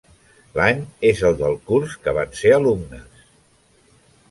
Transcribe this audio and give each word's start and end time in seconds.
L'any 0.53 0.79
és 1.09 1.21
el 1.29 1.37
del 1.43 1.59
curs 1.69 1.95
que 2.07 2.15
van 2.21 2.33
ser 2.41 2.55
alumnes. 2.57 3.25